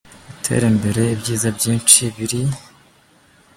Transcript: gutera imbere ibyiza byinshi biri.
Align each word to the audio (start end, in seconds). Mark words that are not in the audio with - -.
gutera 0.29 0.65
imbere 0.73 1.01
ibyiza 1.15 1.47
byinshi 1.57 1.99
biri. 2.15 2.41